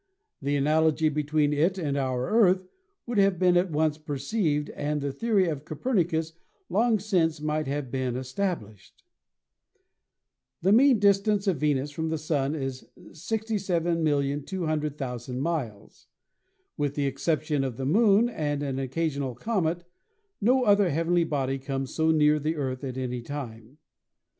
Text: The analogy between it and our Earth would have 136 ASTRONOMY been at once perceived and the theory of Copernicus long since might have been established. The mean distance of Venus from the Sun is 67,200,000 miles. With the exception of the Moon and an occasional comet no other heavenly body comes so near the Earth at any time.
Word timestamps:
The 0.41 0.55
analogy 0.55 1.09
between 1.09 1.53
it 1.53 1.77
and 1.77 1.95
our 1.95 2.27
Earth 2.27 2.65
would 3.05 3.19
have 3.19 3.39
136 3.39 3.39
ASTRONOMY 3.43 3.53
been 3.53 3.57
at 3.57 3.71
once 3.71 3.99
perceived 3.99 4.69
and 4.71 4.99
the 4.99 5.11
theory 5.11 5.47
of 5.47 5.63
Copernicus 5.63 6.33
long 6.69 6.97
since 6.97 7.39
might 7.39 7.67
have 7.67 7.91
been 7.91 8.15
established. 8.15 9.03
The 10.63 10.71
mean 10.71 10.97
distance 10.97 11.45
of 11.45 11.57
Venus 11.57 11.91
from 11.91 12.09
the 12.09 12.17
Sun 12.17 12.55
is 12.55 12.87
67,200,000 12.97 15.37
miles. 15.37 16.07
With 16.75 16.95
the 16.95 17.05
exception 17.05 17.63
of 17.63 17.77
the 17.77 17.85
Moon 17.85 18.27
and 18.27 18.63
an 18.63 18.79
occasional 18.79 19.35
comet 19.35 19.83
no 20.41 20.63
other 20.63 20.89
heavenly 20.89 21.25
body 21.25 21.59
comes 21.59 21.93
so 21.93 22.09
near 22.09 22.39
the 22.39 22.55
Earth 22.55 22.83
at 22.83 22.97
any 22.97 23.21
time. 23.21 23.77